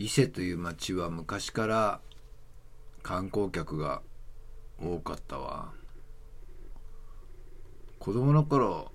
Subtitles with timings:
[0.00, 2.00] 伊勢という町は昔から
[3.02, 4.00] 観光客が
[4.80, 5.72] 多かったわ。
[7.98, 8.92] 子供の頃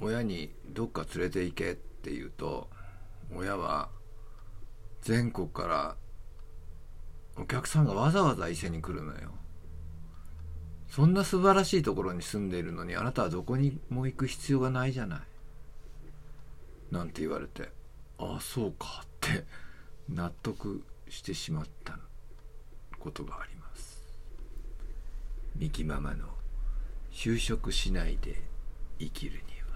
[0.00, 2.70] 親にどっか連れて行けって言うと
[3.36, 3.90] 親は
[5.02, 5.96] 全国から
[7.36, 9.32] お客さんがわざわざ伊勢に来るのよ。
[10.88, 15.20] そんな素晴らしいところに住んでいるのにあなたはどこにも行く必要がないじゃない。
[16.90, 17.68] なんて言われて
[18.16, 19.44] ああそうかって
[20.08, 21.98] 納得してしまった
[22.98, 24.02] ことがあります。
[25.56, 26.26] ミキママの
[27.12, 28.40] 就職しないで
[28.98, 29.68] 生きるには。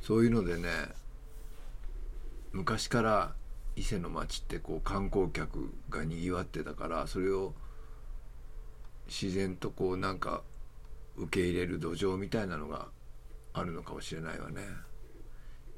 [0.00, 0.68] そういうのでね
[2.52, 3.34] 昔から
[3.74, 7.54] 伊勢の町ってこう観光客がにぎわってたからそれを
[9.08, 10.42] 自然とこうなんか
[11.16, 12.88] 受け入れる土壌みたいなのが
[13.52, 14.62] あるのかもしれないわね。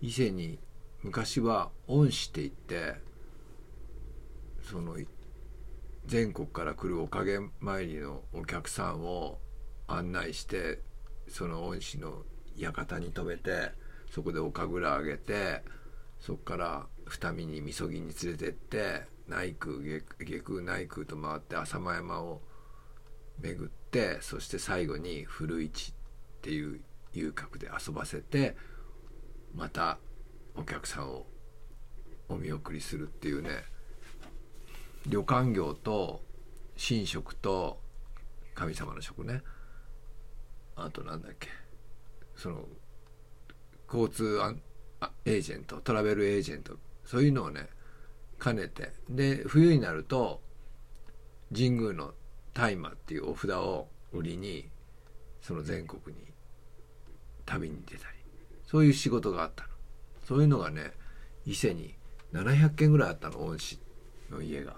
[0.01, 0.59] 伊勢に
[1.03, 3.01] 昔は恩師って言って
[4.63, 4.97] その
[6.07, 9.39] 全国から来るおかげ参りのお客さんを
[9.87, 10.81] 案内して
[11.29, 12.23] その恩師の
[12.57, 13.73] 館に泊めて
[14.11, 15.63] そこでお神楽あげて
[16.21, 22.41] そこから二見にみそぎに連れてって内宮下空内宮と回って浅間山を
[23.41, 26.81] 巡ってそして最後に古市っていう
[27.13, 28.57] 遊郭で遊ばせて
[29.57, 29.99] また
[30.55, 31.27] お客さんを
[32.29, 33.51] お見送りするっていうね
[35.07, 36.21] 旅館業と
[36.77, 37.81] 神職と
[38.55, 39.43] 神様の職ね。
[40.77, 41.49] あとなんだっけ。
[42.35, 42.65] その
[43.87, 46.75] 交通あエージェントトラベルエージェント。
[47.05, 47.69] そういうのをね
[48.43, 48.93] 兼ねて。
[49.09, 50.43] で冬になると
[51.55, 52.13] 神宮の
[52.53, 54.69] 大麻っていうお札を売りに
[55.41, 56.25] その全国に
[57.45, 58.16] 旅に出たり。
[58.67, 59.71] そういう仕事があったの。
[60.27, 60.93] そういうのがね
[61.47, 61.95] 伊勢に
[62.33, 63.79] 700軒ぐらいあったの恩師
[64.31, 64.75] の家が。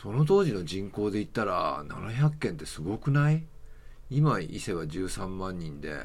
[0.00, 3.44] その当時の人口で言ったら700軒ってすごくない？
[4.10, 5.98] 今伊勢は13万人で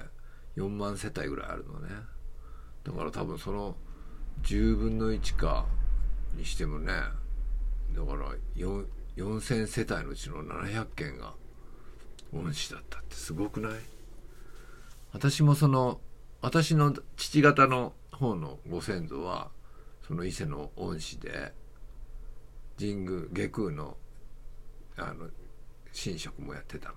[0.56, 1.90] 4万世帯ぐらいあるのね。
[2.84, 3.76] だから多分その
[4.44, 5.66] 10分の1か
[6.36, 6.94] にしてもね
[7.94, 11.34] だから4000世帯のうちの700軒が
[12.34, 13.74] 恩師だったってすごくない？
[15.14, 16.00] 私もその
[16.42, 19.50] 私の父方の方のご先祖は
[20.08, 21.54] その伊勢の恩師で
[22.80, 23.98] 神宮下空の
[24.98, 25.30] あの
[25.94, 26.96] 神職もやってたの。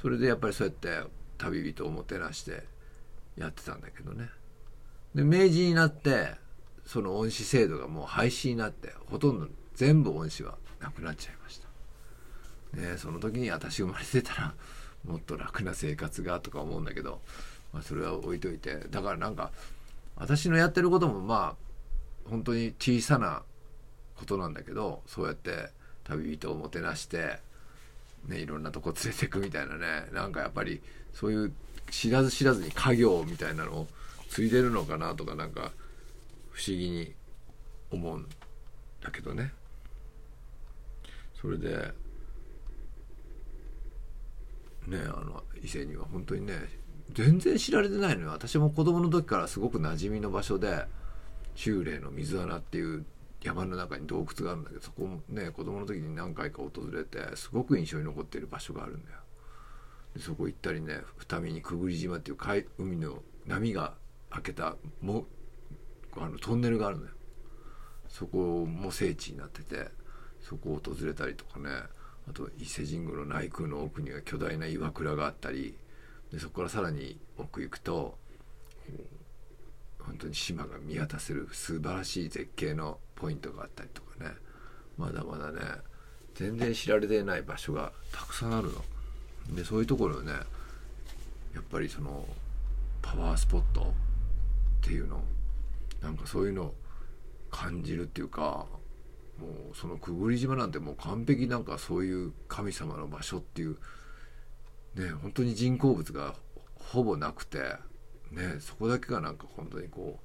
[0.00, 2.64] それでやっぱりそうやって旅人をもてなして
[3.36, 4.28] やってたんだけどね。
[5.14, 6.34] で明治になって
[6.84, 11.68] その恩師制度がもう廃止になってほとんど全部恩師はなくなっちゃいました。
[12.78, 14.54] ねその時に私生まれてたら
[15.04, 17.20] もっと楽な生活がとか思うんだけど、
[17.76, 18.78] まあ、それは置いといて。
[18.90, 19.52] だからなんか
[20.16, 21.54] 私のやってることもま
[22.24, 23.42] あ本当に小さな
[24.16, 25.68] ことなんだけどそうやって
[26.04, 27.38] 旅人をもてなして
[28.28, 30.06] ね、いろんなとこ連れてくみたいなね。
[30.12, 30.80] なんかやっぱり
[31.12, 31.52] そういう
[31.90, 33.86] 知らず知らずに家業みたいなのを
[34.30, 35.70] 継いでるのかなとかなんか
[36.50, 37.12] 不思議に
[37.90, 38.26] 思うん
[39.02, 39.52] だけどね。
[41.40, 41.92] それで
[44.88, 46.54] ねあの伊勢には本当にね
[47.12, 48.30] 全然知られてないのよ。
[48.30, 50.86] 私も子供の時からすごく馴染みの場所で
[51.54, 53.04] 中霊の水穴っていう
[53.42, 59.18] 山の中に洞窟があるんだけどそこもね子供の時に何回か訪れてすごく印象に残っている場所があるんだよ。
[60.14, 63.94] でそこ行ったりね二見にくぐり島っていう海海の波が
[64.30, 65.26] 開けたも
[66.18, 67.10] あのトンネルがあるのよ。
[68.08, 69.88] そこも聖地になってて
[70.40, 71.68] そこを訪れたりとかね。
[72.28, 75.76] あと伊勢神宮の内宮の奥には巨大な岩倉があったり
[76.32, 78.18] でそこからさらに奥行くと
[80.00, 84.30] 本当に島が見渡せる素晴らしい絶景のポイントがあったりとかね。
[84.96, 85.60] まだまだね
[86.34, 89.56] 全然知られてない場所がたくさんあるの。
[89.56, 90.32] でそういうところをね
[91.54, 92.26] やっぱりその
[93.02, 93.84] パワースポットっ
[94.82, 95.22] ていうの
[96.02, 96.74] なんかそういうのを
[97.50, 98.66] 感じるっていうか
[99.38, 103.76] もうそのくぐり島なんてもう完璧なんかそういう神様の場所っていう
[104.96, 106.34] ね本当に人工物が
[106.92, 107.58] ほぼなくて
[108.30, 110.20] ねそこだけがなんか本当にこ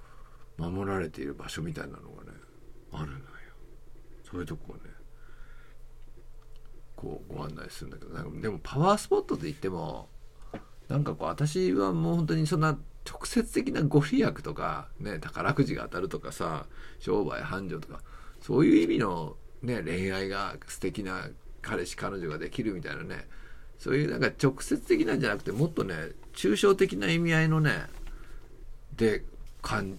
[0.57, 2.31] う守られている場所みたいなのがね
[2.91, 3.21] あるのよ。
[4.29, 4.81] そういうとこをね
[6.95, 10.07] こうご案内するんだけどなんかでもパワースポットで言っても
[10.88, 12.77] なんかこう私はもう本当にそんな
[13.09, 16.68] 直接的なご利益とか、ね、宝くじが当たるとかさ
[17.00, 18.01] 商売繁盛とか
[18.39, 21.27] そういう意味の、ね、恋愛が素敵な
[21.62, 23.27] 彼氏彼女ができるみたいなね
[23.81, 25.95] そういうなんか直接的なんじゃなくてもっとね
[26.36, 27.88] 抽象的な意味合いのね
[28.95, 29.24] で
[29.63, 29.98] 感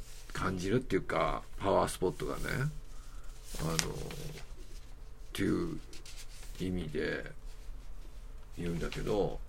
[0.56, 2.42] じるっていうかパワースポットがね
[3.60, 3.78] あのっ
[5.32, 5.80] ていう
[6.60, 7.24] 意味で
[8.56, 9.40] 言うんだけど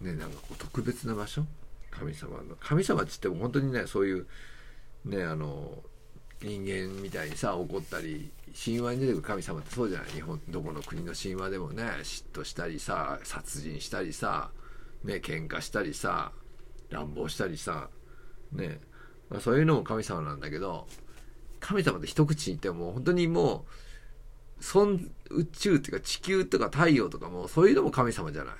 [0.00, 1.44] ねなんかこう特別な場所？
[1.90, 2.54] 神様の。
[2.60, 4.26] 神様っつっても本当にねそういう
[5.04, 5.82] ねあの
[6.42, 8.30] 人間みたいにさ怒ったり
[8.64, 10.08] 神話に出てくる神様ってそうじゃない？
[10.10, 14.50] 日本どこの国の神話でもね嫉妬したりさ殺人したりさ
[15.04, 16.32] ね喧嘩したりさ
[16.90, 17.88] 乱暴したりさ
[18.52, 18.80] ね、
[19.30, 20.86] まあ、そういうのも神様なんだけど
[21.60, 23.66] 神様って一口に言っても本当にも
[24.58, 28.54] う存宇宙っていうか地球とか太陽とかもそういうのも神様じゃない。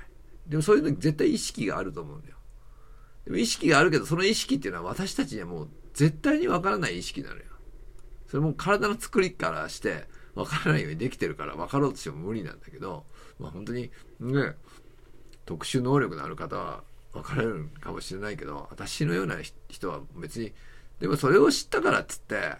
[0.46, 2.36] でもそういうの絶対意識があると思うんだよ。
[3.25, 7.42] でも意識があるけどその意識っていうのは私たちにはもう絶対にわからない意識なのよ。
[8.28, 13.04] それも体の作りからしてわからないようにできてるから分かろうとしても無理なんだけど、
[13.38, 13.90] まあ本当に
[14.20, 14.54] ね、
[15.46, 19.36] 特殊能力のある方は分かれるかもしれないけど、私のような
[19.69, 20.52] 人は別に、
[21.00, 22.56] でもそれを知ったからっつって、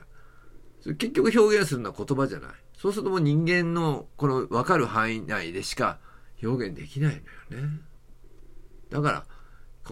[0.97, 2.51] 結局表現するのは言葉じゃない。
[2.77, 5.99] そうするともう人間のこの分かる範囲内でしか
[6.43, 7.81] 表現できないのよね。
[8.89, 9.27] だから、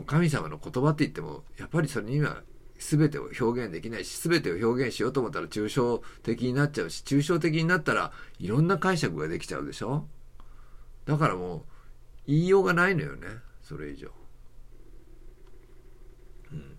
[0.07, 2.43] 神様の言葉って言っても、やっぱりそれには
[2.79, 10.07] 全てを表現できないし、全てを表現しようと思ったら抽象的になっちゃうし、抽象的になったらいろんな解釈ができちゃうでしょ？
[11.05, 11.63] だからもう、
[12.27, 13.29] 言いようがないのよね、
[13.63, 14.09] それ以上。
[16.53, 16.77] うん。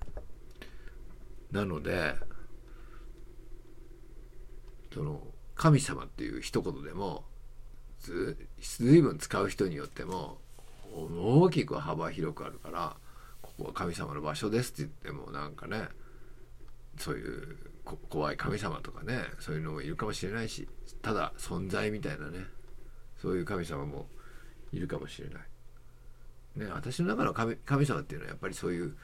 [1.51, 2.15] なので、
[4.93, 5.21] その、
[5.55, 7.23] 神様っていう一言でも、
[7.99, 10.39] ず、随分使う人によっても、
[10.93, 12.97] 大きく幅広くあるから、
[13.73, 15.87] 神様の場所ですって言ってもなんかね
[16.97, 17.57] そういう
[18.09, 20.67] 怖い神様とかねそういうのもいるかもしれないし
[21.01, 22.45] ただ存在みたいなね
[23.21, 24.07] そういう神様も
[24.71, 25.41] いるかもしれない。
[26.55, 28.95] ね、私の中の神神様っていうのはやっぱりそういう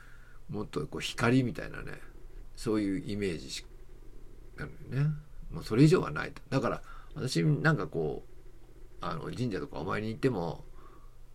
[0.50, 2.00] もっとこう光みたいなね
[2.56, 3.64] そういうイメージ
[4.58, 5.12] なのよね。
[5.52, 6.42] もうそれ以上はないと。
[6.50, 6.82] だから
[7.16, 10.66] 私なんかこうあの神社とかお参りに行っても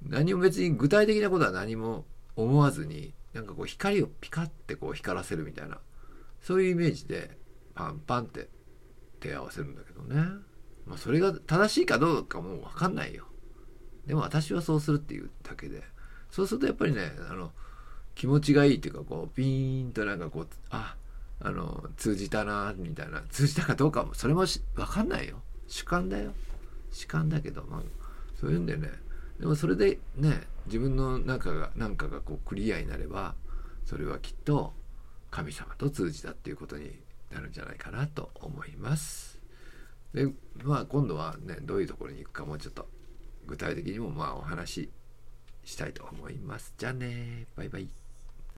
[0.03, 2.05] 何も別に具体的なことは何も
[2.39, 5.79] 思わずになんかこう光をピカってこう光らせるみたいな
[6.41, 7.37] そういうイメージで
[7.75, 8.49] パンパンって
[9.21, 10.23] 手合わせるんだけどね。
[10.87, 13.27] まあそれが正しいかどうかもう分かんないよ。
[14.07, 15.83] でも私はそうするっていうだけで。
[16.31, 17.53] そうするとやっぱりねあの
[18.15, 20.97] 気持ちがいいっていうかこうピーンとなんかこうあ
[21.41, 25.43] あの通じたなみたいな通じたかどうかもそれも分かんないよ。
[25.67, 26.33] 主観だよ。
[26.91, 27.83] 主観だけどまあ
[28.41, 28.91] そういうんでね
[29.39, 33.35] でもそれでね自分の中が何かがこうクリアになれば
[33.85, 34.73] それはきっと
[35.31, 36.91] 神様と通じたっていうことに
[37.31, 39.39] なるんじゃないかなと思います。
[40.15, 40.27] で
[40.63, 42.89] まあ今度はねどういうところに行くかもうちょっと
[43.47, 44.91] 具体的にもまあお話し
[45.65, 46.75] したいと思います。
[46.79, 47.89] じゃあねバイバイ。